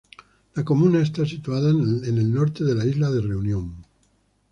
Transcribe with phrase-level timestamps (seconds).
[0.55, 3.85] La comuna está situada en el norte de la isla de Reunión.